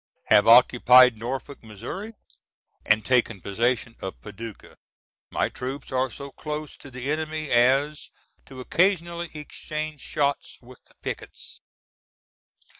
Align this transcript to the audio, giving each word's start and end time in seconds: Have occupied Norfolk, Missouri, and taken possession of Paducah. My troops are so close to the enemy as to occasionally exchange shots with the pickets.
Have 0.29 0.47
occupied 0.47 1.15
Norfolk, 1.15 1.63
Missouri, 1.63 2.13
and 2.87 3.05
taken 3.05 3.39
possession 3.39 3.95
of 4.01 4.19
Paducah. 4.19 4.77
My 5.29 5.47
troops 5.47 5.91
are 5.91 6.09
so 6.09 6.31
close 6.31 6.75
to 6.77 6.89
the 6.89 7.11
enemy 7.11 7.51
as 7.51 8.09
to 8.47 8.59
occasionally 8.59 9.29
exchange 9.35 10.01
shots 10.01 10.57
with 10.59 10.83
the 10.85 10.95
pickets. 11.03 11.61